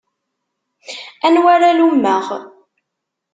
Anwa 1.25 1.49
ara 1.55 1.69
lummeɣ? 1.77 2.25